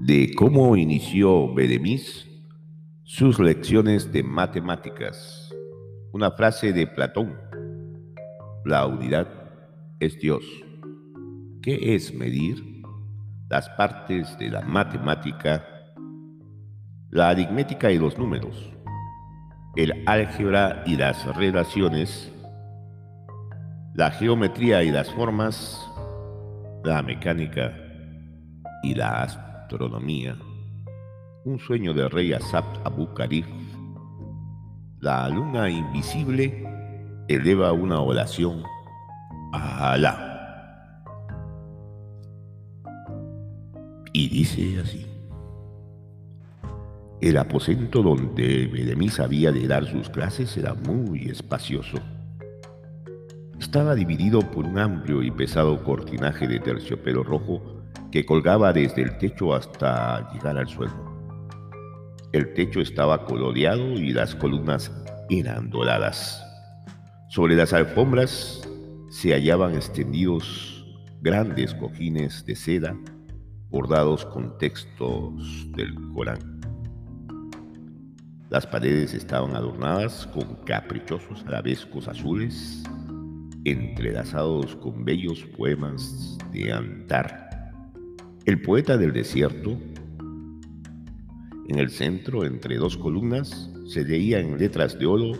De 0.00 0.34
cómo 0.34 0.76
inició 0.76 1.54
Bedemis 1.54 2.28
sus 3.04 3.38
lecciones 3.38 4.12
de 4.12 4.24
matemáticas. 4.24 5.54
Una 6.10 6.32
frase 6.32 6.72
de 6.72 6.88
Platón. 6.88 7.36
La 8.64 8.84
unidad 8.86 9.28
es 10.00 10.18
Dios. 10.18 10.44
¿Qué 11.62 11.94
es 11.94 12.12
medir? 12.12 12.82
Las 13.48 13.68
partes 13.70 14.36
de 14.38 14.50
la 14.50 14.62
matemática, 14.62 15.64
la 17.10 17.28
aritmética 17.28 17.92
y 17.92 17.98
los 17.98 18.18
números, 18.18 18.72
el 19.76 20.02
álgebra 20.04 20.82
y 20.84 20.96
las 20.96 21.24
relaciones, 21.36 22.32
la 23.94 24.10
geometría 24.10 24.82
y 24.82 24.90
las 24.90 25.08
formas, 25.12 25.88
la 26.82 27.04
mecánica 27.04 27.84
y 28.82 28.94
la 28.94 29.22
astronomía, 29.22 30.36
un 31.44 31.58
sueño 31.58 31.94
del 31.94 32.10
rey 32.10 32.32
Asap 32.32 32.64
Abu 32.84 33.12
Karif, 33.14 33.46
la 35.00 35.28
luna 35.28 35.68
invisible 35.70 36.66
eleva 37.28 37.72
una 37.72 38.00
oración 38.00 38.62
a 39.52 39.92
Alá. 39.92 40.24
Y 44.12 44.28
dice 44.28 44.80
así. 44.80 45.06
El 47.20 47.36
aposento 47.36 48.02
donde 48.02 48.66
Bedemis 48.66 49.18
había 49.20 49.50
de 49.50 49.66
dar 49.66 49.86
sus 49.86 50.08
clases 50.08 50.56
era 50.56 50.74
muy 50.74 51.28
espacioso 51.28 51.98
estaba 53.68 53.94
dividido 53.94 54.40
por 54.40 54.64
un 54.64 54.78
amplio 54.78 55.22
y 55.22 55.30
pesado 55.30 55.82
cortinaje 55.84 56.46
de 56.46 56.60
terciopelo 56.60 57.22
rojo 57.22 57.77
que 58.10 58.24
colgaba 58.24 58.72
desde 58.72 59.02
el 59.02 59.18
techo 59.18 59.54
hasta 59.54 60.32
llegar 60.32 60.56
al 60.56 60.68
suelo. 60.68 60.94
El 62.32 62.52
techo 62.54 62.80
estaba 62.80 63.24
coloreado 63.24 63.92
y 63.92 64.12
las 64.12 64.34
columnas 64.34 64.92
eran 65.30 65.70
doradas. 65.70 66.44
Sobre 67.28 67.54
las 67.54 67.72
alfombras 67.72 68.68
se 69.10 69.32
hallaban 69.32 69.74
extendidos 69.74 70.86
grandes 71.20 71.74
cojines 71.74 72.44
de 72.44 72.54
seda 72.54 72.96
bordados 73.70 74.24
con 74.24 74.56
textos 74.58 75.70
del 75.72 75.94
Corán. 76.14 76.60
Las 78.50 78.66
paredes 78.66 79.12
estaban 79.12 79.54
adornadas 79.54 80.26
con 80.28 80.64
caprichosos 80.64 81.44
arabescos 81.46 82.08
azules 82.08 82.82
entrelazados 83.64 84.76
con 84.76 85.04
bellos 85.04 85.44
poemas 85.56 86.38
de 86.52 86.72
Antar, 86.72 87.47
el 88.48 88.62
poeta 88.62 88.96
del 88.96 89.12
desierto. 89.12 89.78
En 91.68 91.78
el 91.78 91.90
centro, 91.90 92.46
entre 92.46 92.76
dos 92.76 92.96
columnas, 92.96 93.70
se 93.86 94.02
leía 94.04 94.40
en 94.40 94.56
letras 94.56 94.98
de 94.98 95.04
oro 95.04 95.32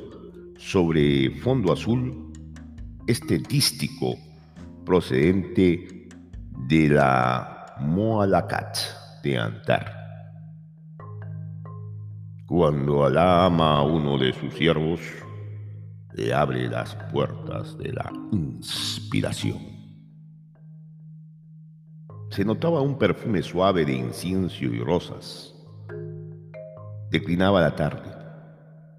sobre 0.58 1.30
fondo 1.30 1.72
azul 1.72 2.30
este 3.06 3.38
dístico 3.38 4.14
procedente 4.84 6.06
de 6.66 6.88
la 6.90 7.76
Moalakat 7.80 8.76
de 9.22 9.38
Antar. 9.38 9.90
Cuando 12.46 13.06
Alá 13.06 13.46
ama 13.46 13.78
a 13.78 13.82
uno 13.84 14.18
de 14.18 14.34
sus 14.34 14.52
siervos, 14.52 15.00
le 16.12 16.34
abre 16.34 16.68
las 16.68 16.94
puertas 17.10 17.78
de 17.78 17.90
la 17.90 18.12
inspiración. 18.32 19.77
Se 22.30 22.44
notaba 22.44 22.82
un 22.82 22.98
perfume 22.98 23.42
suave 23.42 23.84
de 23.84 23.94
incienso 23.94 24.64
y 24.64 24.80
rosas. 24.80 25.54
Declinaba 27.10 27.62
la 27.62 27.74
tarde. 27.74 28.14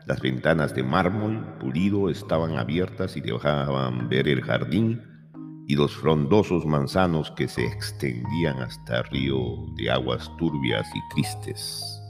Las 0.08 0.20
ventanas 0.20 0.74
de 0.74 0.82
mármol 0.82 1.58
pulido 1.60 2.10
estaban 2.10 2.58
abiertas 2.58 3.16
y 3.16 3.22
dejaban 3.22 4.10
ver 4.10 4.28
el 4.28 4.42
jardín 4.42 5.04
y 5.68 5.76
los 5.76 5.96
frondosos 5.96 6.66
manzanos 6.66 7.30
que 7.32 7.48
se 7.48 7.68
extendían 7.68 8.58
hasta 8.60 8.98
el 8.98 9.04
río 9.06 9.38
de 9.78 9.92
aguas 9.92 10.30
turbias 10.40 10.88
y 10.96 11.14
tristes. 11.14 12.02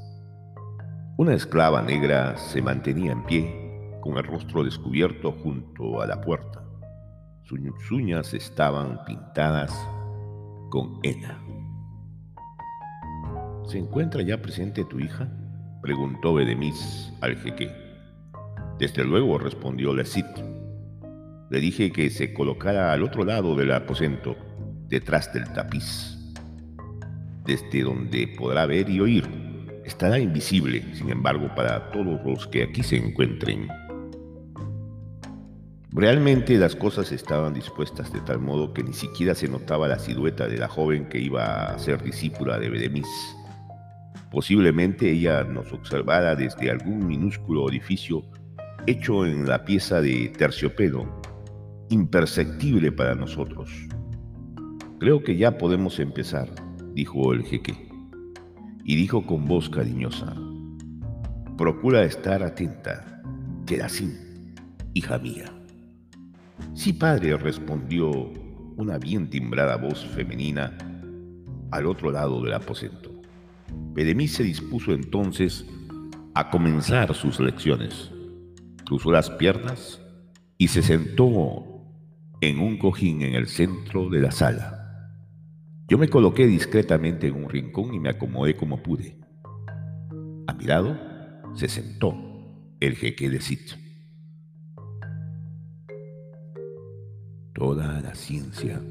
Una 1.17 1.33
esclava 1.33 1.81
negra 1.81 2.37
se 2.37 2.61
mantenía 2.61 3.11
en 3.11 3.25
pie 3.25 3.99
con 3.99 4.17
el 4.17 4.23
rostro 4.23 4.63
descubierto 4.63 5.33
junto 5.43 6.01
a 6.01 6.07
la 6.07 6.21
puerta. 6.21 6.63
Sus 7.43 7.59
uñas 7.91 8.33
estaban 8.33 9.03
pintadas 9.03 9.73
con 10.69 10.99
henna. 11.03 11.41
¿Se 13.65 13.77
encuentra 13.77 14.21
ya 14.21 14.41
presente 14.41 14.83
tu 14.85 14.99
hija? 14.99 15.27
preguntó 15.81 16.33
Bedemis 16.33 17.13
al 17.21 17.37
jeque. 17.37 17.71
Desde 18.79 19.03
luego, 19.03 19.37
respondió 19.37 19.93
Lecit. 19.93 20.25
Le 21.49 21.59
dije 21.59 21.91
que 21.91 22.09
se 22.09 22.33
colocara 22.33 22.93
al 22.93 23.03
otro 23.03 23.23
lado 23.23 23.55
del 23.55 23.71
aposento, 23.71 24.35
detrás 24.87 25.33
del 25.33 25.51
tapiz, 25.53 26.17
desde 27.45 27.83
donde 27.83 28.27
podrá 28.37 28.65
ver 28.65 28.89
y 28.89 28.99
oír. 28.99 29.27
Estará 29.85 30.19
invisible, 30.19 30.83
sin 30.93 31.09
embargo, 31.09 31.49
para 31.55 31.91
todos 31.91 32.19
los 32.25 32.47
que 32.47 32.63
aquí 32.63 32.83
se 32.83 32.97
encuentren. 32.97 33.67
Realmente 35.99 36.57
las 36.57 36.77
cosas 36.77 37.11
estaban 37.11 37.53
dispuestas 37.53 38.13
de 38.13 38.21
tal 38.21 38.39
modo 38.39 38.73
que 38.73 38.81
ni 38.81 38.93
siquiera 38.93 39.35
se 39.35 39.49
notaba 39.49 39.85
la 39.85 39.99
silueta 39.99 40.47
de 40.47 40.57
la 40.57 40.69
joven 40.69 41.09
que 41.09 41.19
iba 41.19 41.65
a 41.65 41.77
ser 41.77 42.01
discípula 42.01 42.57
de 42.57 42.69
Bedemis. 42.69 43.05
Posiblemente 44.31 45.11
ella 45.11 45.43
nos 45.43 45.73
observara 45.73 46.37
desde 46.37 46.71
algún 46.71 47.05
minúsculo 47.05 47.63
orificio 47.63 48.23
hecho 48.87 49.25
en 49.25 49.45
la 49.45 49.65
pieza 49.65 49.99
de 49.99 50.31
terciopelo, 50.37 51.21
imperceptible 51.89 52.93
para 52.93 53.13
nosotros. 53.13 53.69
Creo 55.01 55.21
que 55.21 55.35
ya 55.35 55.57
podemos 55.57 55.99
empezar, 55.99 56.47
dijo 56.93 57.33
el 57.33 57.43
jeque, 57.43 57.89
y 58.85 58.95
dijo 58.95 59.25
con 59.25 59.43
voz 59.43 59.69
cariñosa, 59.69 60.33
procura 61.57 62.05
estar 62.05 62.41
atenta, 62.41 63.21
queda 63.65 63.87
así, 63.87 64.17
hija 64.93 65.17
mía. 65.17 65.58
Sí, 66.73 66.93
padre, 66.93 67.37
respondió 67.37 68.09
una 68.77 68.97
bien 68.97 69.29
timbrada 69.29 69.75
voz 69.75 70.05
femenina 70.05 70.77
al 71.71 71.85
otro 71.85 72.11
lado 72.11 72.41
del 72.41 72.53
aposento. 72.53 73.11
Bedemis 73.93 74.33
se 74.33 74.43
dispuso 74.43 74.93
entonces 74.93 75.65
a 76.33 76.49
comenzar 76.49 77.13
sus 77.13 77.39
lecciones. 77.39 78.11
Cruzó 78.85 79.11
las 79.11 79.29
piernas 79.29 80.01
y 80.57 80.69
se 80.69 80.81
sentó 80.81 81.79
en 82.41 82.59
un 82.59 82.77
cojín 82.77 83.21
en 83.21 83.35
el 83.35 83.47
centro 83.47 84.09
de 84.09 84.21
la 84.21 84.31
sala. 84.31 84.79
Yo 85.87 85.97
me 85.97 86.07
coloqué 86.07 86.47
discretamente 86.47 87.27
en 87.27 87.35
un 87.35 87.49
rincón 87.49 87.93
y 87.93 87.99
me 87.99 88.09
acomodé 88.09 88.55
como 88.55 88.81
pude. 88.81 89.19
A 90.47 90.53
mi 90.53 90.65
lado 90.65 90.97
se 91.55 91.67
sentó 91.67 92.15
el 92.79 92.95
jeque 92.95 93.29
de 93.29 93.41
sitio. 93.41 93.77
Toda 97.59 97.99
la 97.99 98.15
ciencia 98.15 98.81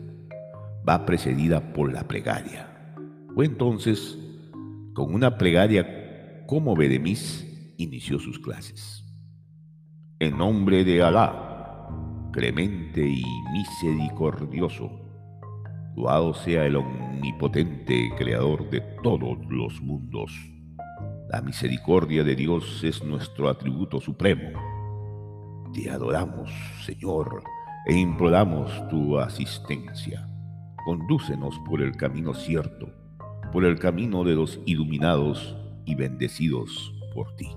va 0.86 1.06
precedida 1.06 1.72
por 1.72 1.90
la 1.90 2.06
plegaria. 2.06 2.68
Fue 3.34 3.46
entonces 3.46 4.18
con 4.92 5.14
una 5.14 5.38
plegaria 5.38 6.44
como 6.46 6.76
Bedemis 6.76 7.46
inició 7.78 8.18
sus 8.18 8.38
clases. 8.38 9.06
En 10.18 10.36
nombre 10.36 10.84
de 10.84 11.02
Alá, 11.02 11.88
clemente 12.30 13.08
y 13.08 13.24
misericordioso, 13.54 14.90
loado 15.96 16.34
sea 16.34 16.66
el 16.66 16.76
omnipotente 16.76 18.10
creador 18.18 18.68
de 18.68 18.82
todos 19.02 19.38
los 19.48 19.80
mundos. 19.80 20.30
La 21.30 21.40
misericordia 21.40 22.22
de 22.22 22.36
Dios 22.36 22.84
es 22.84 23.02
nuestro 23.02 23.48
atributo 23.48 23.98
supremo. 23.98 24.60
Te 25.72 25.88
adoramos, 25.88 26.50
Señor, 26.84 27.42
e 27.86 27.94
imploramos 27.94 28.70
tu 28.88 29.18
asistencia. 29.18 30.28
Condúcenos 30.84 31.58
por 31.66 31.82
el 31.82 31.96
camino 31.96 32.34
cierto, 32.34 32.88
por 33.52 33.64
el 33.64 33.78
camino 33.78 34.24
de 34.24 34.34
los 34.34 34.60
iluminados 34.66 35.56
y 35.84 35.94
bendecidos 35.94 36.94
por 37.14 37.34
ti. 37.36 37.48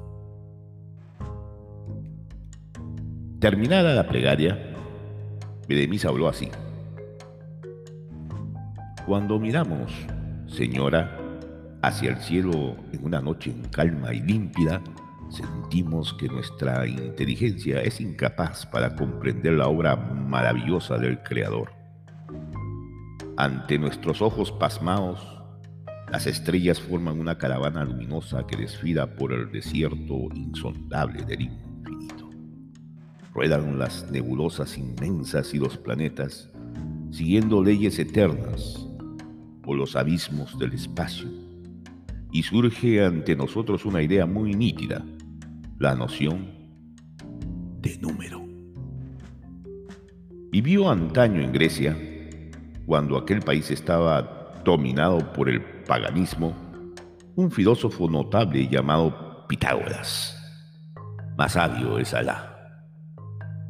Terminada 3.39 3.95
la 3.95 4.07
plegaria, 4.07 4.75
Bedemis 5.68 6.06
habló 6.06 6.27
así. 6.27 6.50
Cuando 9.06 9.39
miramos, 9.39 9.91
Señora, 10.47 11.17
hacia 11.81 12.12
el 12.12 12.17
cielo 12.17 12.75
en 12.91 13.03
una 13.03 13.21
noche 13.21 13.51
en 13.51 13.63
calma 13.69 14.13
y 14.13 14.21
límpida, 14.21 14.81
sentimos 15.31 16.13
que 16.13 16.27
nuestra 16.27 16.85
inteligencia 16.87 17.81
es 17.81 18.01
incapaz 18.01 18.65
para 18.65 18.95
comprender 18.95 19.53
la 19.53 19.67
obra 19.67 19.95
maravillosa 19.95 20.97
del 20.97 21.21
Creador. 21.23 21.71
ante 23.37 23.79
nuestros 23.79 24.21
ojos 24.21 24.51
pasmados, 24.51 25.41
las 26.11 26.27
estrellas 26.27 26.79
forman 26.79 27.19
una 27.19 27.37
caravana 27.37 27.85
luminosa 27.85 28.45
que 28.45 28.57
desfila 28.57 29.15
por 29.15 29.31
el 29.33 29.51
desierto 29.51 30.27
insondable 30.35 31.23
del 31.23 31.41
infinito. 31.43 32.29
Ruedan 33.33 33.79
las 33.79 34.11
nebulosas 34.11 34.77
inmensas 34.77 35.53
y 35.53 35.57
los 35.57 35.77
planetas, 35.77 36.51
siguiendo 37.11 37.63
leyes 37.63 37.97
eternas 37.97 38.85
por 39.63 39.77
los 39.77 39.95
abismos 39.95 40.59
del 40.59 40.73
espacio. 40.73 41.29
Y 42.31 42.43
surge 42.43 43.03
ante 43.03 43.35
nosotros 43.35 43.85
una 43.85 44.01
idea 44.01 44.25
muy 44.25 44.53
nítida, 44.53 45.03
la 45.81 45.95
noción 45.95 46.47
de 47.81 47.97
número. 47.97 48.39
Vivió 50.51 50.91
antaño 50.91 51.41
en 51.41 51.51
Grecia, 51.51 51.97
cuando 52.85 53.17
aquel 53.17 53.39
país 53.39 53.71
estaba 53.71 54.61
dominado 54.63 55.33
por 55.33 55.49
el 55.49 55.59
paganismo, 55.87 56.53
un 57.35 57.49
filósofo 57.49 58.07
notable 58.07 58.67
llamado 58.67 59.47
Pitágoras. 59.47 60.37
Más 61.35 61.53
sabio 61.53 61.97
es 61.97 62.13
Alá. 62.13 62.85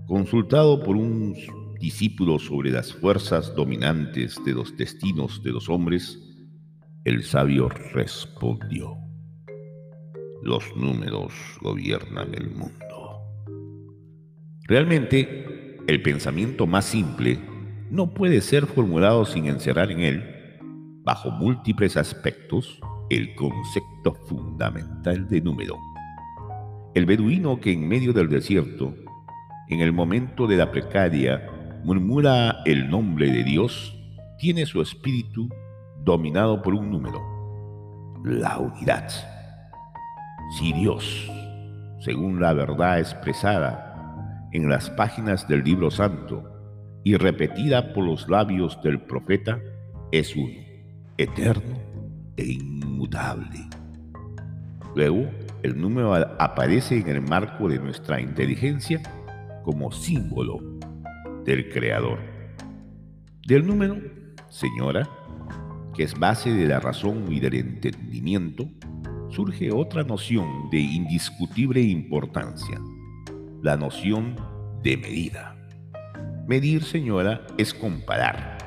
Consultado 0.05 0.83
por 0.83 0.97
un 0.97 1.33
discípulo 1.79 2.39
sobre 2.39 2.71
las 2.71 2.91
fuerzas 2.91 3.55
dominantes 3.55 4.37
de 4.43 4.51
los 4.51 4.75
destinos 4.75 5.41
de 5.43 5.51
los 5.51 5.69
hombres, 5.69 6.19
el 7.05 7.23
sabio 7.23 7.69
respondió, 7.69 9.00
los 10.41 10.75
números 10.75 11.33
gobiernan 11.61 12.33
el 12.33 12.49
mundo. 12.49 13.21
Realmente, 14.63 15.77
el 15.87 16.01
pensamiento 16.01 16.67
más 16.67 16.85
simple 16.85 17.39
no 17.89 18.13
puede 18.13 18.41
ser 18.41 18.65
formulado 18.65 19.25
sin 19.25 19.47
encerrar 19.47 19.91
en 19.91 19.99
él, 19.99 20.59
bajo 21.03 21.31
múltiples 21.31 21.97
aspectos, 21.97 22.79
el 23.09 23.35
concepto 23.35 24.13
fundamental 24.27 25.27
de 25.27 25.41
número. 25.41 25.77
El 26.93 27.05
beduino 27.05 27.59
que 27.59 27.73
en 27.73 27.87
medio 27.87 28.13
del 28.13 28.29
desierto, 28.29 28.95
en 29.67 29.81
el 29.81 29.91
momento 29.91 30.47
de 30.47 30.57
la 30.57 30.71
precaria 30.71 31.49
murmura 31.83 32.61
el 32.65 32.89
nombre 32.89 33.31
de 33.31 33.43
Dios, 33.43 33.97
tiene 34.37 34.65
su 34.65 34.81
espíritu 34.81 35.49
dominado 36.03 36.61
por 36.61 36.73
un 36.73 36.89
número, 36.89 37.19
la 38.23 38.57
unidad. 38.57 39.30
Si 40.51 40.73
Dios, 40.73 41.31
según 42.01 42.41
la 42.41 42.51
verdad 42.51 42.99
expresada 42.99 44.49
en 44.51 44.69
las 44.69 44.89
páginas 44.89 45.47
del 45.47 45.63
libro 45.63 45.89
santo 45.89 46.43
y 47.05 47.15
repetida 47.15 47.93
por 47.93 48.05
los 48.05 48.27
labios 48.27 48.81
del 48.83 48.99
profeta, 48.99 49.59
es 50.11 50.35
uno, 50.35 50.59
eterno 51.17 51.79
e 52.35 52.45
inmutable. 52.51 53.59
Luego, 54.93 55.29
el 55.63 55.79
número 55.79 56.13
aparece 56.13 56.99
en 56.99 57.07
el 57.07 57.21
marco 57.21 57.69
de 57.69 57.79
nuestra 57.79 58.19
inteligencia 58.19 59.01
como 59.63 59.91
símbolo 59.93 60.59
del 61.45 61.69
Creador. 61.69 62.19
Del 63.47 63.65
número, 63.65 63.97
señora, 64.49 65.07
que 65.95 66.03
es 66.03 66.19
base 66.19 66.51
de 66.51 66.67
la 66.67 66.81
razón 66.81 67.31
y 67.31 67.39
del 67.39 67.53
entendimiento, 67.53 68.67
surge 69.31 69.71
otra 69.71 70.03
noción 70.03 70.69
de 70.69 70.79
indiscutible 70.79 71.81
importancia, 71.81 72.79
la 73.61 73.77
noción 73.77 74.35
de 74.83 74.97
medida. 74.97 75.55
Medir, 76.47 76.83
señora, 76.83 77.45
es 77.57 77.73
comparar. 77.73 78.57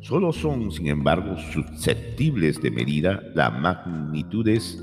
Solo 0.00 0.32
son, 0.32 0.70
sin 0.70 0.88
embargo, 0.88 1.36
susceptibles 1.52 2.60
de 2.60 2.70
medida 2.70 3.22
las 3.34 3.52
magnitudes 3.58 4.82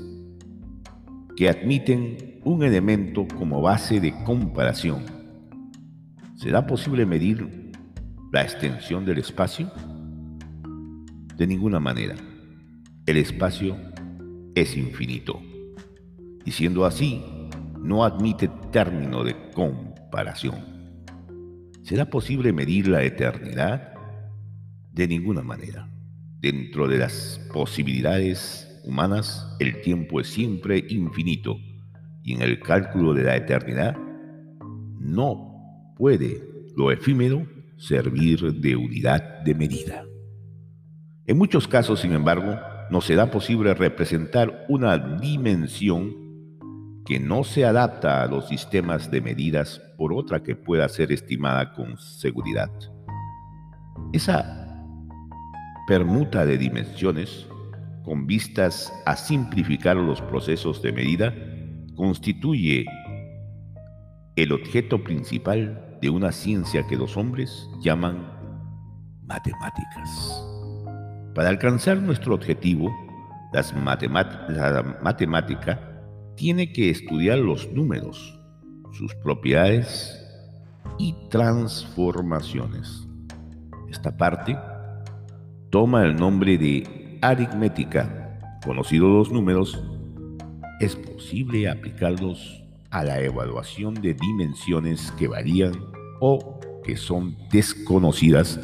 que 1.36 1.48
admiten 1.48 2.40
un 2.44 2.62
elemento 2.64 3.26
como 3.38 3.62
base 3.62 4.00
de 4.00 4.12
comparación 4.24 5.22
¿Será 6.42 6.66
posible 6.66 7.06
medir 7.06 7.70
la 8.32 8.42
extensión 8.42 9.04
del 9.04 9.18
espacio? 9.18 9.70
De 11.36 11.46
ninguna 11.46 11.78
manera. 11.78 12.16
El 13.06 13.16
espacio 13.16 13.76
es 14.54 14.76
infinito. 14.76 15.40
Y 16.44 16.50
siendo 16.50 16.84
así, 16.84 17.22
no 17.80 18.04
admite 18.04 18.48
término 18.70 19.24
de 19.24 19.50
comparación. 19.50 20.72
¿Será 21.82 22.06
posible 22.06 22.52
medir 22.52 22.88
la 22.88 23.02
eternidad? 23.02 23.92
De 24.92 25.08
ninguna 25.08 25.42
manera. 25.42 25.88
Dentro 26.38 26.86
de 26.86 26.98
las 26.98 27.40
posibilidades 27.52 28.80
humanas, 28.84 29.56
el 29.58 29.80
tiempo 29.80 30.20
es 30.20 30.28
siempre 30.28 30.84
infinito 30.88 31.56
y 32.22 32.34
en 32.34 32.42
el 32.42 32.60
cálculo 32.60 33.14
de 33.14 33.24
la 33.24 33.36
eternidad 33.36 33.96
no 34.98 35.94
puede 35.96 36.42
lo 36.76 36.90
efímero 36.90 37.46
servir 37.76 38.40
de 38.60 38.76
unidad 38.76 39.40
de 39.44 39.54
medida. 39.54 40.04
En 41.26 41.38
muchos 41.38 41.66
casos, 41.66 42.00
sin 42.00 42.12
embargo, 42.12 42.58
no 42.92 43.00
será 43.00 43.30
posible 43.30 43.72
representar 43.72 44.66
una 44.68 44.98
dimensión 44.98 46.14
que 47.06 47.18
no 47.18 47.42
se 47.42 47.64
adapta 47.64 48.22
a 48.22 48.26
los 48.26 48.48
sistemas 48.48 49.10
de 49.10 49.22
medidas 49.22 49.80
por 49.96 50.12
otra 50.12 50.42
que 50.42 50.54
pueda 50.54 50.86
ser 50.90 51.10
estimada 51.10 51.72
con 51.72 51.96
seguridad. 51.96 52.70
Esa 54.12 54.84
permuta 55.86 56.44
de 56.44 56.58
dimensiones, 56.58 57.46
con 58.04 58.26
vistas 58.26 58.92
a 59.06 59.16
simplificar 59.16 59.96
los 59.96 60.20
procesos 60.20 60.82
de 60.82 60.92
medida, 60.92 61.34
constituye 61.96 62.84
el 64.36 64.52
objeto 64.52 65.02
principal 65.02 65.96
de 66.02 66.10
una 66.10 66.30
ciencia 66.30 66.86
que 66.86 66.96
los 66.96 67.16
hombres 67.16 67.66
llaman 67.80 68.30
matemáticas. 69.24 70.51
Para 71.34 71.48
alcanzar 71.48 71.98
nuestro 72.02 72.34
objetivo, 72.34 72.90
las 73.52 73.74
la 73.74 74.98
matemática 75.02 75.80
tiene 76.36 76.72
que 76.72 76.90
estudiar 76.90 77.38
los 77.38 77.70
números, 77.72 78.38
sus 78.92 79.14
propiedades 79.16 80.18
y 80.98 81.14
transformaciones. 81.30 83.06
Esta 83.90 84.16
parte 84.16 84.58
toma 85.70 86.04
el 86.04 86.16
nombre 86.16 86.58
de 86.58 87.18
aritmética. 87.22 88.58
Conocidos 88.64 89.10
los 89.10 89.32
números, 89.32 89.82
es 90.80 90.96
posible 90.96 91.68
aplicarlos 91.68 92.62
a 92.90 93.04
la 93.04 93.20
evaluación 93.20 93.94
de 93.94 94.14
dimensiones 94.14 95.12
que 95.12 95.28
varían 95.28 95.72
o 96.20 96.60
que 96.84 96.96
son 96.96 97.36
desconocidas, 97.50 98.60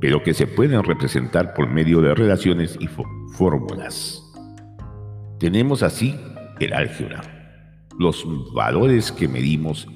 pero 0.00 0.22
que 0.22 0.34
se 0.34 0.46
pueden 0.46 0.82
representar 0.82 1.54
por 1.54 1.68
medio 1.68 2.00
de 2.00 2.14
relaciones 2.14 2.76
y 2.80 2.88
fórmulas. 3.36 4.22
Tenemos 5.38 5.82
así 5.82 6.14
el 6.60 6.72
álgebra. 6.72 7.22
Los 7.98 8.26
valores 8.54 9.12
que 9.12 9.28
medimos 9.28 9.88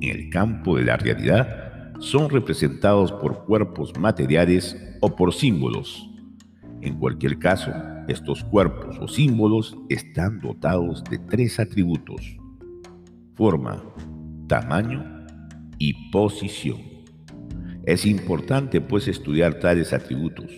en 0.00 0.10
el 0.10 0.30
campo 0.30 0.76
de 0.76 0.84
la 0.84 0.96
realidad 0.96 1.92
son 2.00 2.28
representados 2.28 3.12
por 3.12 3.44
cuerpos 3.44 3.98
materiales 3.98 4.76
o 5.00 5.14
por 5.14 5.32
símbolos. 5.32 6.08
En 6.82 6.98
cualquier 6.98 7.38
caso, 7.38 7.72
estos 8.08 8.44
cuerpos 8.44 8.98
o 9.00 9.08
símbolos 9.08 9.76
están 9.88 10.40
dotados 10.40 11.02
de 11.04 11.18
tres 11.18 11.58
atributos 11.58 12.36
forma, 13.36 13.82
tamaño 14.48 15.26
y 15.78 16.10
posición. 16.10 16.95
Es 17.86 18.04
importante 18.04 18.80
pues 18.80 19.06
estudiar 19.06 19.60
tales 19.60 19.92
atributos. 19.92 20.50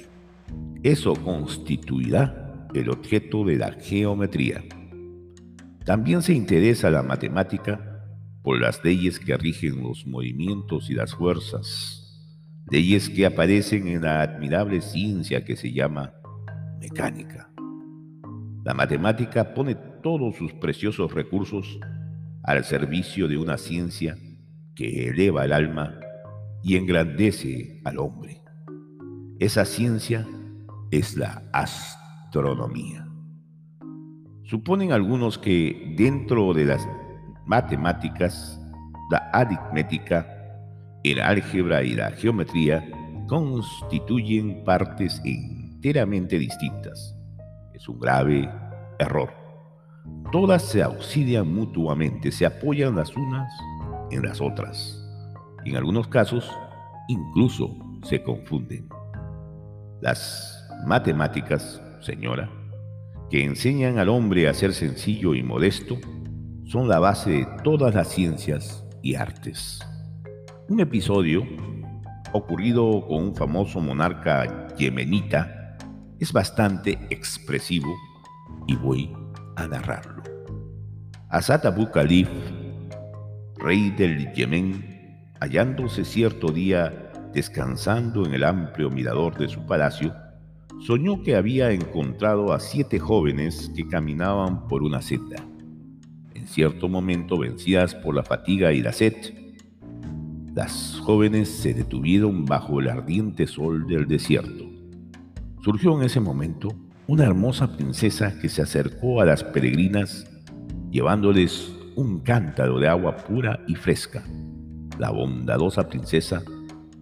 Eso 0.83 1.13
constituirá 1.13 2.67
el 2.73 2.89
objeto 2.89 3.45
de 3.45 3.57
la 3.57 3.73
geometría. 3.73 4.65
También 5.85 6.23
se 6.23 6.33
interesa 6.33 6.91
la 6.91 7.03
matemática 7.03 8.03
por 8.43 8.59
las 8.59 8.83
leyes 8.83 9.21
que 9.21 9.37
rigen 9.37 9.83
los 9.83 10.07
movimientos 10.07 10.89
y 10.89 10.95
las 10.95 11.15
fuerzas, 11.15 12.19
leyes 12.71 13.11
que 13.11 13.27
aparecen 13.27 13.89
en 13.89 14.03
la 14.03 14.23
admirable 14.23 14.81
ciencia 14.81 15.45
que 15.45 15.55
se 15.55 15.71
llama 15.71 16.15
mecánica. 16.81 17.51
La 18.65 18.73
matemática 18.73 19.53
pone 19.53 19.75
todos 20.03 20.35
sus 20.37 20.55
preciosos 20.55 21.13
recursos 21.13 21.79
al 22.43 22.65
servicio 22.65 23.29
de 23.29 23.37
una 23.37 23.59
ciencia 23.59 24.17
que 24.75 25.09
eleva 25.09 25.45
el 25.45 25.53
alma 25.53 26.01
y 26.63 26.77
engrandece 26.77 27.81
al 27.85 27.99
hombre. 27.99 28.43
Esa 29.39 29.65
ciencia 29.65 30.27
es 30.91 31.17
la 31.17 31.43
astronomía. 31.53 33.07
Suponen 34.45 34.93
algunos 34.93 35.39
que 35.39 35.95
dentro 35.97 36.55
de 36.55 36.65
las 36.65 36.89
matemáticas, 37.47 38.61
la 39.11 39.19
aritmética, 39.33 40.27
el 41.05 41.21
álgebra 41.21 41.83
y 41.83 41.95
la 41.95 42.11
geometría 42.11 42.85
constituyen 43.29 44.65
partes 44.65 45.21
enteramente 45.25 46.39
distintas. 46.39 47.15
Es 47.75 47.89
un 47.89 48.01
grave 48.01 48.51
error. 48.99 49.31
Todas 50.33 50.63
se 50.63 50.83
auxilian 50.83 51.53
mutuamente, 51.53 52.33
se 52.33 52.47
apoyan 52.47 52.97
las 52.97 53.15
unas 53.17 53.53
en 54.11 54.23
las 54.23 54.41
otras. 54.41 55.08
En 55.65 55.77
algunos 55.77 56.09
casos, 56.09 56.51
incluso 57.09 57.75
se 58.03 58.23
confunden. 58.23 58.89
Las 60.01 60.69
matemáticas, 60.87 61.83
señora, 62.01 62.51
que 63.31 63.45
enseñan 63.45 63.99
al 63.99 64.09
hombre 64.09 64.49
a 64.49 64.55
ser 64.55 64.73
sencillo 64.73 65.35
y 65.35 65.43
modesto, 65.43 65.99
son 66.65 66.89
la 66.89 66.99
base 66.99 67.31
de 67.31 67.47
todas 67.65 67.95
las 67.95 68.09
ciencias 68.09 68.85
y 69.03 69.15
artes. 69.15 69.81
Un 70.69 70.81
episodio 70.81 71.45
ocurrido 72.33 73.07
con 73.07 73.25
un 73.25 73.35
famoso 73.35 73.81
monarca 73.81 74.69
yemenita 74.77 75.77
es 76.21 76.33
bastante 76.33 76.99
expresivo 77.11 77.95
y 78.67 78.77
voy 78.77 79.13
a 79.57 79.67
narrarlo. 79.67 80.23
Asad 81.29 81.67
Abu 81.67 81.91
Khalif, 81.91 82.29
rey 83.57 83.91
del 83.91 84.33
Yemen, 84.33 84.88
hallándose 85.41 86.05
cierto 86.05 86.49
día 86.49 87.13
descansando 87.33 88.25
en 88.27 88.35
el 88.35 88.45
amplio 88.45 88.91
mirador 88.91 89.37
de 89.37 89.49
su 89.49 89.65
palacio, 89.67 90.15
soñó 90.81 91.23
que 91.23 91.37
había 91.37 91.71
encontrado 91.73 92.53
a 92.53 92.61
siete 92.61 92.99
jóvenes 92.99 93.71
que 93.75 93.87
caminaban 93.87 94.69
por 94.69 94.83
una 94.83 95.03
senda. 95.03 95.45
En 96.35 96.47
cierto 96.47 96.89
momento, 96.89 97.39
vencidas 97.39 97.95
por 97.95 98.15
la 98.15 98.23
fatiga 98.23 98.73
y 98.73 98.83
la 98.83 98.93
sed, 98.93 99.15
las 100.55 101.01
jóvenes 101.05 101.49
se 101.49 101.75
detuvieron 101.75 102.45
bajo 102.45 102.81
el 102.81 102.89
ardiente 102.89 103.47
sol 103.47 103.87
del 103.87 104.09
desierto. 104.09 104.65
Surgió 105.63 105.97
en 105.99 106.05
ese 106.05 106.21
momento 106.21 106.69
una 107.07 107.25
hermosa 107.25 107.77
princesa 107.77 108.39
que 108.41 108.49
se 108.49 108.63
acercó 108.63 109.21
a 109.21 109.25
las 109.25 109.45
peregrinas 109.45 110.27
llevándoles 110.91 111.73
un 111.97 112.21
cántaro 112.21 112.79
de 112.79 112.89
agua 112.89 113.17
pura 113.17 113.61
y 113.67 113.75
fresca. 113.75 114.25
La 114.99 115.11
bondadosa 115.11 115.89
princesa 115.89 116.43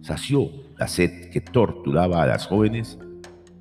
sació 0.01 0.49
la 0.77 0.87
sed 0.87 1.31
que 1.31 1.41
torturaba 1.41 2.21
a 2.21 2.27
las 2.27 2.45
jóvenes 2.45 2.99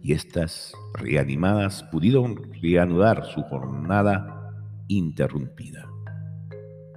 y 0.03 0.13
éstas, 0.13 0.73
reanimadas, 0.95 1.83
pudieron 1.85 2.53
reanudar 2.61 3.25
su 3.25 3.43
jornada 3.43 4.53
interrumpida. 4.89 5.89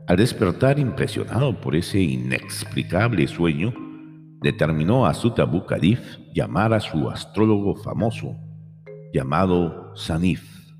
Al 0.07 0.17
despertar 0.17 0.79
impresionado 0.79 1.59
por 1.61 1.75
ese 1.75 2.01
inexplicable 2.01 3.27
sueño, 3.27 3.73
determinó 4.41 5.05
a 5.05 5.13
Sutabu 5.13 5.65
Kadif 5.65 6.17
llamar 6.33 6.73
a 6.73 6.79
su 6.79 7.09
astrólogo 7.09 7.75
famoso, 7.75 8.35
llamado 9.13 9.95
Sanif, 9.95 10.73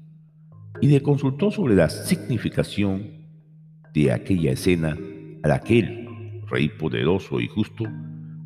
y 0.82 0.88
le 0.88 1.02
consultó 1.02 1.52
sobre 1.52 1.76
la 1.76 1.90
significación 1.90 3.28
de 3.94 4.12
aquella 4.12 4.52
escena 4.52 4.98
a 5.44 5.48
la 5.48 5.60
que 5.60 5.80
él, 5.80 6.09
rey 6.50 6.70
poderoso 6.70 7.40
y 7.40 7.48
justo, 7.48 7.86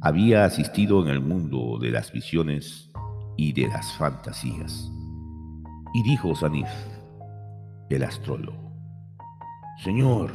había 0.02 0.46
asistido 0.46 1.02
en 1.04 1.10
el 1.10 1.22
mundo 1.22 1.78
de 1.80 1.92
las 1.92 2.12
visiones 2.12 2.92
y 3.38 3.54
de 3.54 3.68
las 3.68 3.94
fantasías. 3.94 4.92
Y 5.94 6.04
dijo 6.04 6.36
Sanif, 6.36 6.68
el 7.90 8.04
astrólogo, 8.04 8.74
Señor, 9.84 10.32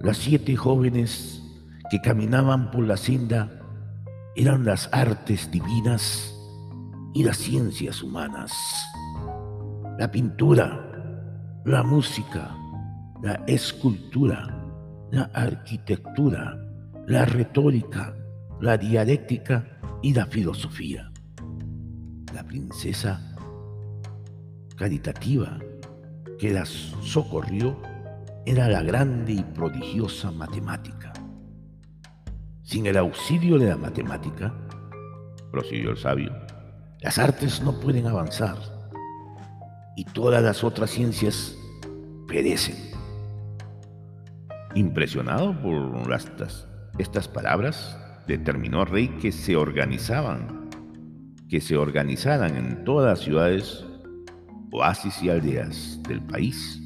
las 0.00 0.18
siete 0.18 0.54
jóvenes 0.56 1.42
que 1.90 2.00
caminaban 2.00 2.70
por 2.70 2.86
la 2.86 2.96
senda 2.96 3.50
eran 4.36 4.64
las 4.64 4.88
artes 4.92 5.50
divinas 5.50 6.32
y 7.14 7.24
las 7.24 7.38
ciencias 7.38 8.02
humanas, 8.02 8.52
la 9.98 10.10
pintura, 10.10 11.62
la 11.64 11.82
música, 11.82 12.54
la 13.22 13.42
escultura, 13.46 14.55
la 15.10 15.24
arquitectura, 15.34 16.56
la 17.06 17.24
retórica, 17.24 18.14
la 18.60 18.76
dialéctica 18.76 19.78
y 20.02 20.14
la 20.14 20.26
filosofía 20.26 21.10
la 22.36 22.44
princesa 22.44 23.18
caritativa 24.76 25.58
que 26.38 26.52
las 26.52 26.68
socorrió 27.00 27.80
era 28.44 28.68
la 28.68 28.82
grande 28.82 29.32
y 29.32 29.42
prodigiosa 29.42 30.30
matemática. 30.30 31.14
Sin 32.62 32.84
el 32.84 32.98
auxilio 32.98 33.58
de 33.58 33.68
la 33.70 33.78
matemática, 33.78 34.54
prosiguió 35.50 35.92
el 35.92 35.96
sabio, 35.96 36.30
las 37.00 37.18
artes 37.18 37.62
no 37.62 37.80
pueden 37.80 38.06
avanzar 38.06 38.58
y 39.96 40.04
todas 40.04 40.42
las 40.42 40.62
otras 40.62 40.90
ciencias 40.90 41.56
perecen. 42.28 42.95
Impresionado 44.76 45.60
por 45.60 46.12
estas, 46.12 46.68
estas 46.98 47.26
palabras, 47.26 47.98
determinó 48.28 48.82
al 48.82 48.86
rey 48.86 49.08
que 49.08 49.32
se 49.32 49.56
organizaban 49.56 50.68
que 51.48 51.60
se 51.60 51.76
organizaran 51.76 52.56
en 52.56 52.84
todas 52.84 53.18
las 53.18 53.24
ciudades, 53.24 53.84
oasis 54.72 55.22
y 55.22 55.30
aldeas 55.30 56.00
del 56.08 56.20
país, 56.20 56.82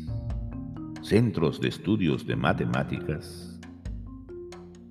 centros 1.03 1.61
de 1.61 1.69
estudios 1.69 2.27
de 2.27 2.37
matemáticas, 2.37 3.59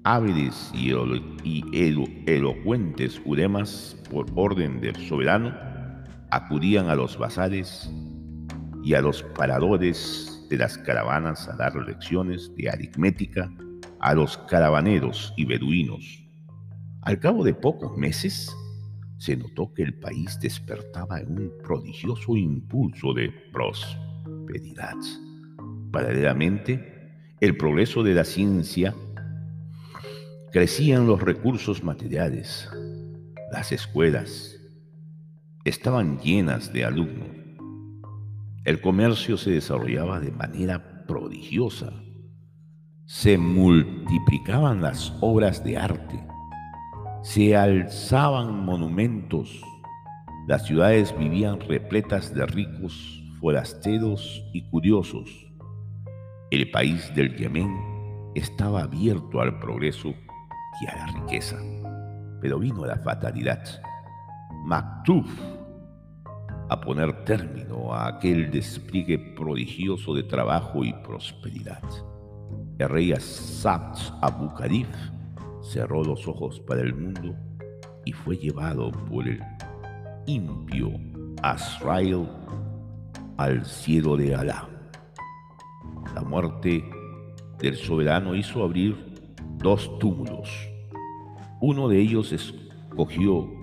hábiles 0.03 0.71
y, 0.73 0.91
elocuentes 2.25 3.21
ulemas 3.25 3.95
por 4.09 4.25
orden 4.35 4.81
del 4.81 4.95
soberano 5.07 5.53
acudían 6.31 6.89
a 6.89 6.95
los 6.95 7.17
bazares 7.17 7.91
y 8.83 8.93
a 8.93 9.01
los 9.01 9.23
paradores 9.23 10.28
de 10.49 10.57
las 10.57 10.77
caravanas 10.77 11.47
a 11.47 11.55
dar 11.55 11.75
lecciones 11.75 12.51
de 12.55 12.69
aritmética 12.69 13.51
a 13.99 14.13
los 14.13 14.37
caravaneros 14.37 15.33
y 15.37 15.45
beduinos. 15.45 16.23
Al 17.01 17.19
cabo 17.19 17.43
de 17.43 17.53
pocos 17.53 17.95
meses, 17.97 18.55
se 19.17 19.35
notó 19.35 19.73
que 19.73 19.83
el 19.83 19.93
país 19.93 20.39
despertaba 20.41 21.19
en 21.19 21.31
un 21.39 21.51
prodigioso 21.63 22.35
impulso 22.35 23.13
de 23.13 23.29
prosperidad. 23.51 24.95
Paralelamente, 25.91 27.35
el 27.41 27.57
progreso 27.57 28.03
de 28.03 28.13
la 28.13 28.23
ciencia 28.23 28.95
crecían 30.51 31.05
los 31.05 31.21
recursos 31.21 31.83
materiales, 31.83 32.69
las 33.51 33.71
escuelas 33.71 34.55
estaban 35.65 36.19
llenas 36.19 36.71
de 36.71 36.85
alumnos, 36.85 37.38
el 38.65 38.81
comercio 38.81 39.37
se 39.37 39.51
desarrollaba 39.51 40.19
de 40.19 40.31
manera 40.31 41.05
prodigiosa, 41.07 41.91
se 43.05 43.37
multiplicaban 43.37 44.81
las 44.81 45.13
obras 45.21 45.63
de 45.63 45.77
arte, 45.77 46.23
se 47.23 47.55
alzaban 47.55 48.65
monumentos, 48.65 49.61
las 50.47 50.65
ciudades 50.65 51.17
vivían 51.17 51.59
repletas 51.59 52.33
de 52.33 52.45
ricos, 52.45 53.23
forasteros 53.39 54.43
y 54.53 54.69
curiosos. 54.69 55.29
El 56.51 56.71
país 56.71 57.13
del 57.15 57.35
Yemen 57.35 57.89
estaba 58.35 58.83
abierto 58.83 59.41
al 59.41 59.59
progreso 59.59 60.13
y 60.81 60.87
a 60.87 60.95
la 60.95 61.05
riqueza. 61.07 61.57
Pero 62.41 62.59
vino 62.59 62.85
la 62.85 62.97
fatalidad. 62.97 63.63
Maktuf 64.65 65.29
a 66.69 66.79
poner 66.79 67.25
término 67.25 67.93
a 67.93 68.07
aquel 68.07 68.51
despliegue 68.51 69.17
prodigioso 69.35 70.13
de 70.13 70.23
trabajo 70.23 70.83
y 70.83 70.93
prosperidad. 70.93 71.81
El 72.77 72.89
rey 72.89 73.11
Asabt 73.11 73.97
Abu 74.21 74.53
Khalif 74.53 74.87
cerró 75.61 76.03
los 76.03 76.27
ojos 76.27 76.59
para 76.59 76.81
el 76.81 76.93
mundo 76.93 77.35
y 78.05 78.13
fue 78.13 78.37
llevado 78.37 78.91
por 79.09 79.27
el 79.27 79.41
impio 80.27 80.91
Azrael 81.41 82.27
al 83.37 83.65
cielo 83.65 84.15
de 84.15 84.35
Alá. 84.35 84.69
La 86.13 86.21
muerte 86.21 86.83
del 87.59 87.75
soberano 87.75 88.35
hizo 88.35 88.63
abrir 88.63 88.95
dos 89.57 89.97
túmulos. 89.99 90.49
Uno 91.61 91.87
de 91.87 91.99
ellos 91.99 92.31
escogió 92.31 93.58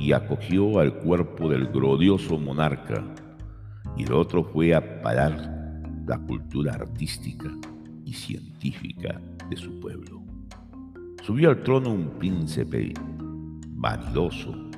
y 0.00 0.12
acogió 0.12 0.80
al 0.80 0.94
cuerpo 0.94 1.50
del 1.50 1.66
glorioso 1.66 2.38
monarca 2.38 3.04
y 3.96 4.04
el 4.04 4.12
otro 4.14 4.42
fue 4.42 4.74
a 4.74 5.02
parar 5.02 5.82
la 6.06 6.18
cultura 6.18 6.72
artística 6.72 7.50
y 8.04 8.14
científica 8.14 9.20
de 9.50 9.56
su 9.56 9.78
pueblo. 9.78 10.22
Subió 11.22 11.50
al 11.50 11.62
trono 11.62 11.92
un 11.92 12.18
príncipe 12.18 12.94
vanidoso, 13.72 14.70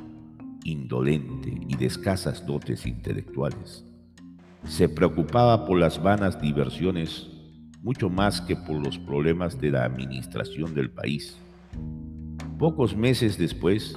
indolente 0.64 1.56
y 1.68 1.76
de 1.76 1.86
escasas 1.86 2.44
dotes 2.44 2.84
intelectuales. 2.84 3.84
Se 4.64 4.88
preocupaba 4.88 5.64
por 5.66 5.78
las 5.78 6.02
vanas 6.02 6.40
diversiones 6.40 7.30
mucho 7.80 8.10
más 8.10 8.40
que 8.40 8.56
por 8.56 8.84
los 8.84 8.98
problemas 8.98 9.60
de 9.60 9.70
la 9.70 9.84
administración 9.84 10.74
del 10.74 10.90
país. 10.90 11.36
Pocos 12.58 12.96
meses 12.96 13.38
después, 13.38 13.96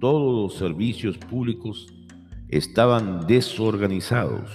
todos 0.00 0.52
los 0.52 0.58
servicios 0.58 1.18
públicos 1.18 1.86
estaban 2.48 3.26
desorganizados, 3.26 4.50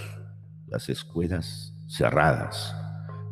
las 0.67 0.89
escuelas 0.89 1.73
cerradas, 1.88 2.75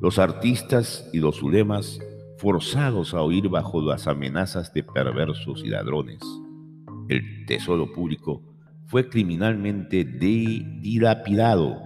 los 0.01 0.19
artistas 0.19 1.09
y 1.13 1.19
los 1.19 1.41
ulemas 1.41 1.99
forzados 2.37 3.13
a 3.13 3.21
oír 3.21 3.49
bajo 3.49 3.81
las 3.81 4.07
amenazas 4.07 4.73
de 4.73 4.83
perversos 4.83 5.63
y 5.63 5.67
ladrones. 5.67 6.19
El 7.07 7.45
tesoro 7.45 7.91
público 7.91 8.41
fue 8.87 9.07
criminalmente 9.07 10.03
dilapidado 10.03 11.77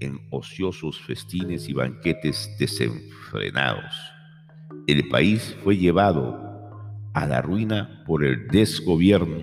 en 0.00 0.18
ociosos 0.30 1.00
festines 1.00 1.68
y 1.68 1.72
banquetes 1.72 2.56
desenfrenados. 2.58 3.94
El 4.86 5.08
país 5.08 5.56
fue 5.62 5.76
llevado 5.76 6.49
a 7.14 7.26
la 7.26 7.42
ruina 7.42 8.02
por 8.06 8.24
el 8.24 8.48
desgobierno 8.48 9.38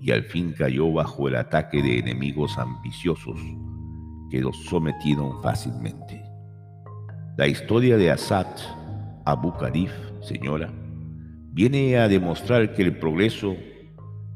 y 0.00 0.10
al 0.12 0.24
fin 0.24 0.54
cayó 0.56 0.90
bajo 0.92 1.28
el 1.28 1.36
ataque 1.36 1.82
de 1.82 1.98
enemigos 1.98 2.56
ambiciosos 2.58 3.38
que 4.30 4.40
los 4.40 4.56
sometieron 4.64 5.42
fácilmente. 5.42 6.22
La 7.36 7.46
historia 7.46 7.96
de 7.96 8.10
Assad 8.10 8.46
Abu 9.24 9.52
Khalif, 9.52 9.92
señora, 10.22 10.72
viene 11.52 11.98
a 11.98 12.08
demostrar 12.08 12.72
que 12.74 12.82
el 12.82 12.98
progreso 12.98 13.56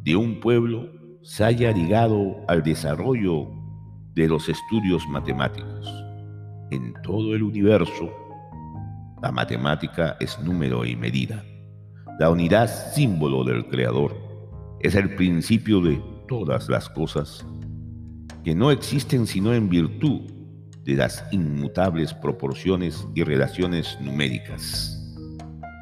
de 0.03 0.17
un 0.17 0.41
pueblo 0.41 0.91
se 1.23 1.45
haya 1.45 1.73
ligado 1.73 2.45
al 2.49 2.63
desarrollo 2.63 3.49
de 4.15 4.29
los 4.29 4.49
estudios 4.49 5.07
matemáticos. 5.09 5.89
En 6.71 6.93
todo 7.03 7.35
el 7.35 7.43
universo, 7.43 8.13
la 9.23 9.33
matemática 9.33 10.17
es 10.21 10.39
número 10.41 10.85
y 10.85 10.97
medida. 10.97 11.43
La 12.21 12.31
unidad 12.31 12.69
símbolo 12.95 13.43
del 13.43 13.67
Creador 13.67 14.17
es 14.79 14.95
el 14.95 15.17
principio 15.17 15.81
de 15.81 16.01
todas 16.29 16.69
las 16.69 16.89
cosas 16.89 17.45
que 18.45 18.55
no 18.55 18.71
existen 18.71 19.27
sino 19.27 19.53
en 19.53 19.69
virtud 19.69 20.21
de 20.85 20.95
las 20.95 21.25
inmutables 21.33 22.15
proporciones 22.15 23.05
y 23.17 23.25
relaciones 23.25 23.99
numéricas. 24.01 24.97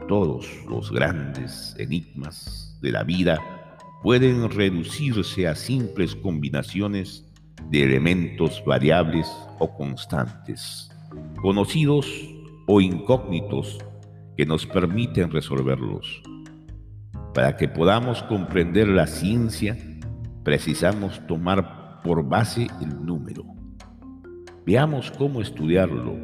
Todos 0.09 0.47
los 0.67 0.91
grandes 0.91 1.75
enigmas 1.79 2.79
de 2.81 2.93
la 2.93 3.03
vida 3.03 3.39
pueden 4.03 4.49
reducirse 4.49 5.47
a 5.47 5.55
simples 5.55 6.17
combinaciones 6.17 7.27
de 7.69 7.83
elementos 7.83 8.63
variables 8.65 9.31
o 9.59 9.69
constantes, 9.77 10.91
conocidos 11.43 12.07
o 12.67 12.81
incógnitos 12.81 13.79
que 14.37 14.47
nos 14.47 14.67
permiten 14.67 15.31
resolverlos. 15.31 16.23
Para 17.35 17.57
que 17.57 17.69
podamos 17.69 18.23
comprender 18.25 18.89
la 18.89 19.07
ciencia, 19.07 19.77
precisamos 20.45 21.27
tomar 21.27 22.01
por 22.03 22.29
base 22.29 22.67
el 22.81 23.05
número. 23.05 23.45
Veamos 24.67 25.11
cómo 25.13 25.41
estudiarlo 25.41 26.19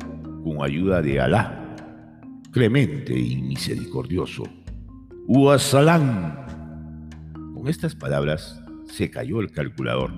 con 0.45 0.63
ayuda 0.63 1.03
de 1.03 1.21
Alá, 1.21 1.75
clemente 2.53 3.19
y 3.19 3.43
misericordioso. 3.43 4.45
Uasalam. 5.27 6.47
Con 7.55 7.69
estas 7.69 7.95
palabras 7.95 8.63
se 8.87 9.11
cayó 9.11 9.41
el 9.41 9.51
calculador, 9.51 10.13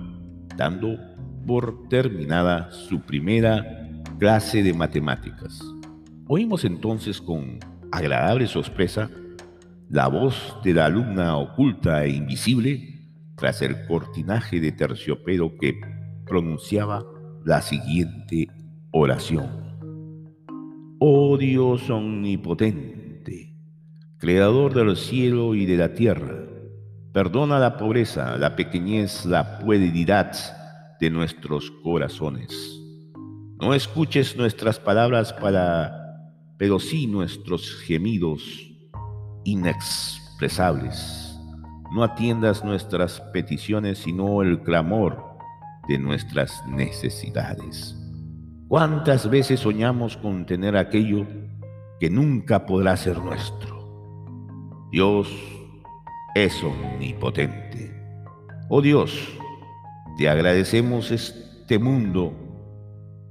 dando 0.55 0.97
por 1.45 1.87
terminada 1.89 2.71
su 2.71 3.01
primera 3.01 4.01
clase 4.19 4.61
de 4.61 4.73
matemáticas. 4.73 5.61
Oímos 6.27 6.63
entonces 6.63 7.19
con 7.19 7.59
agradable 7.91 8.47
sorpresa 8.47 9.09
la 9.89 10.07
voz 10.07 10.57
de 10.63 10.73
la 10.73 10.85
alumna 10.85 11.35
oculta 11.35 12.05
e 12.05 12.11
invisible 12.11 12.91
tras 13.35 13.61
el 13.61 13.85
cortinaje 13.87 14.61
de 14.61 14.71
terciopelo 14.71 15.57
que 15.57 15.79
pronunciaba 16.25 17.03
la 17.43 17.61
siguiente 17.61 18.47
oración. 18.91 19.49
Oh 20.99 21.37
Dios 21.37 21.89
omnipotente, 21.89 23.55
creador 24.17 24.73
del 24.73 24.95
cielo 24.95 25.55
y 25.55 25.65
de 25.65 25.75
la 25.75 25.93
tierra, 25.93 26.45
perdona 27.11 27.59
la 27.59 27.75
pobreza, 27.75 28.37
la 28.37 28.55
pequeñez, 28.55 29.25
la 29.25 29.59
pueridad 29.59 30.31
de 31.01 31.09
nuestros 31.09 31.71
corazones. 31.83 32.79
No 33.59 33.73
escuches 33.73 34.37
nuestras 34.37 34.79
palabras 34.79 35.33
para 35.33 36.00
pero 36.61 36.77
sí 36.77 37.07
nuestros 37.07 37.73
gemidos 37.87 38.71
inexpresables. 39.45 41.35
No 41.91 42.03
atiendas 42.03 42.63
nuestras 42.63 43.19
peticiones, 43.33 43.97
sino 43.97 44.43
el 44.43 44.61
clamor 44.61 45.39
de 45.87 45.97
nuestras 45.97 46.63
necesidades. 46.67 47.97
¿Cuántas 48.67 49.27
veces 49.27 49.61
soñamos 49.61 50.17
con 50.17 50.45
tener 50.45 50.77
aquello 50.77 51.25
que 51.99 52.11
nunca 52.11 52.67
podrá 52.67 52.95
ser 52.95 53.17
nuestro? 53.17 54.87
Dios 54.91 55.29
es 56.35 56.63
omnipotente. 56.63 57.91
Oh 58.69 58.83
Dios, 58.83 59.17
te 60.15 60.29
agradecemos 60.29 61.09
este 61.09 61.79
mundo, 61.79 62.35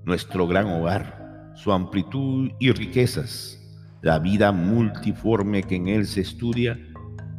nuestro 0.04 0.48
gran 0.48 0.66
hogar 0.66 1.19
su 1.62 1.72
amplitud 1.72 2.50
y 2.58 2.72
riquezas, 2.72 3.60
la 4.00 4.18
vida 4.18 4.50
multiforme 4.50 5.62
que 5.62 5.76
en 5.76 5.88
él 5.88 6.06
se 6.06 6.22
estudia 6.22 6.78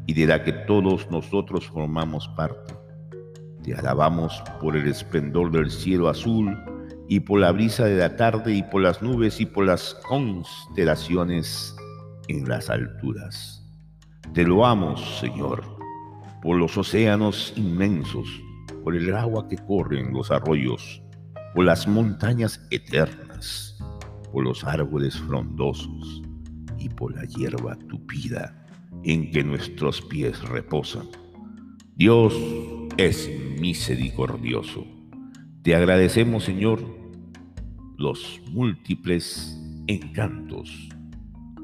y 0.05 0.13
de 0.13 0.27
la 0.27 0.43
que 0.43 0.53
todos 0.53 1.09
nosotros 1.09 1.67
formamos 1.67 2.27
parte. 2.37 2.75
Te 3.63 3.73
alabamos 3.73 4.43
por 4.61 4.77
el 4.77 4.87
esplendor 4.87 5.51
del 5.51 5.71
cielo 5.71 6.07
azul 6.07 6.55
y 7.09 7.21
por 7.21 7.39
la 7.39 7.51
brisa 7.51 7.85
de 7.85 7.97
la 7.97 8.15
tarde 8.15 8.53
y 8.53 8.61
por 8.61 8.83
las 8.83 9.01
nubes 9.01 9.41
y 9.41 9.47
por 9.47 9.65
las 9.65 9.95
constelaciones 10.07 11.75
en 12.27 12.47
las 12.47 12.69
alturas. 12.69 13.67
Te 14.35 14.43
lo 14.43 14.67
amo, 14.67 14.97
Señor, 14.97 15.63
por 16.43 16.57
los 16.57 16.77
océanos 16.77 17.53
inmensos, 17.55 18.27
por 18.83 18.95
el 18.95 19.15
agua 19.15 19.47
que 19.47 19.57
corre 19.57 19.99
en 19.99 20.13
los 20.13 20.29
arroyos, 20.29 21.01
por 21.55 21.65
las 21.65 21.87
montañas 21.87 22.63
eternas 22.69 23.71
por 24.31 24.43
los 24.43 24.63
árboles 24.63 25.19
frondosos 25.19 26.21
y 26.77 26.89
por 26.89 27.15
la 27.15 27.25
hierba 27.25 27.77
tupida 27.77 28.67
en 29.03 29.31
que 29.31 29.43
nuestros 29.43 30.01
pies 30.01 30.41
reposan. 30.49 31.07
Dios 31.95 32.33
es 32.97 33.29
misericordioso. 33.59 34.85
Te 35.63 35.75
agradecemos, 35.75 36.43
Señor, 36.43 36.81
los 37.97 38.41
múltiples 38.51 39.59
encantos 39.87 40.89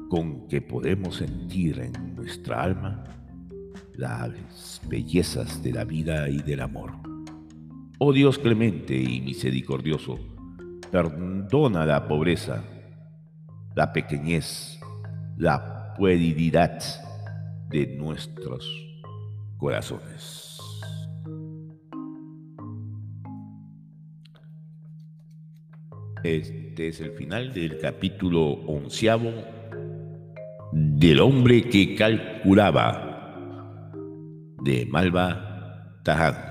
con 0.08 0.46
que 0.48 0.60
podemos 0.60 1.16
sentir 1.16 1.80
en 1.80 2.14
nuestra 2.14 2.62
alma 2.62 3.04
las 3.94 4.80
bellezas 4.88 5.62
de 5.62 5.72
la 5.72 5.84
vida 5.84 6.28
y 6.28 6.38
del 6.38 6.60
amor. 6.60 6.92
Oh 7.98 8.12
Dios 8.12 8.38
clemente 8.38 8.96
y 8.96 9.20
misericordioso, 9.20 10.18
Perdona 10.90 11.84
la 11.84 12.08
pobreza, 12.08 12.64
la 13.74 13.92
pequeñez, 13.92 14.80
la 15.36 15.94
pueridad 15.98 16.82
de 17.68 17.86
nuestros 17.98 18.66
corazones. 19.58 20.58
Este 26.24 26.88
es 26.88 27.00
el 27.00 27.12
final 27.12 27.52
del 27.52 27.78
capítulo 27.78 28.42
onceavo 28.66 29.30
del 30.72 31.20
hombre 31.20 31.62
que 31.68 31.94
calculaba 31.94 33.42
de 34.62 34.86
Malva 34.86 36.00
Taján. 36.02 36.47